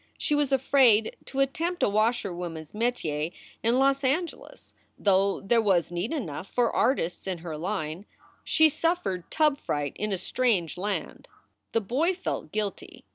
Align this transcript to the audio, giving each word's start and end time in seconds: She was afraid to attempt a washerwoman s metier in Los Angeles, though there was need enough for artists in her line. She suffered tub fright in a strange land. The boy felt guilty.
She 0.17 0.33
was 0.33 0.51
afraid 0.51 1.15
to 1.25 1.41
attempt 1.41 1.83
a 1.83 1.87
washerwoman 1.87 2.63
s 2.63 2.73
metier 2.73 3.29
in 3.61 3.77
Los 3.77 4.03
Angeles, 4.03 4.73
though 4.97 5.41
there 5.41 5.61
was 5.61 5.91
need 5.91 6.11
enough 6.11 6.49
for 6.49 6.75
artists 6.75 7.27
in 7.27 7.37
her 7.37 7.55
line. 7.55 8.07
She 8.43 8.67
suffered 8.67 9.29
tub 9.29 9.59
fright 9.59 9.93
in 9.97 10.11
a 10.11 10.17
strange 10.17 10.75
land. 10.75 11.27
The 11.73 11.81
boy 11.81 12.15
felt 12.15 12.51
guilty. 12.51 13.05